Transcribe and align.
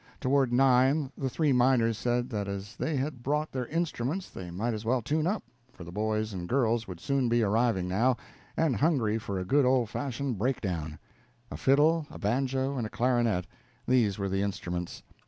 Toward 0.19 0.51
nine 0.51 1.11
the 1.15 1.29
three 1.29 1.53
miners 1.53 1.95
said 1.95 2.31
that 2.31 2.47
as 2.47 2.75
they 2.75 2.95
had 2.95 3.21
brought 3.21 3.51
their 3.51 3.67
instruments 3.67 4.31
they 4.31 4.49
might 4.49 4.73
as 4.73 4.83
well 4.83 4.99
tune 5.03 5.27
up, 5.27 5.43
for 5.71 5.83
the 5.83 5.91
boys 5.91 6.33
and 6.33 6.49
girls 6.49 6.87
would 6.87 6.99
soon 6.99 7.29
be 7.29 7.43
arriving 7.43 7.87
now, 7.87 8.17
and 8.57 8.77
hungry 8.77 9.19
for 9.19 9.37
a 9.37 9.45
good, 9.45 9.63
old 9.63 9.91
fashioned 9.91 10.39
break 10.39 10.59
down. 10.59 10.97
A 11.51 11.55
fiddle, 11.55 12.07
a 12.09 12.17
banjo, 12.17 12.77
and 12.77 12.87
a 12.87 12.89
clarinet 12.89 13.45
these 13.85 14.17
were 14.17 14.27
the 14.27 14.41
instruments. 14.41 15.03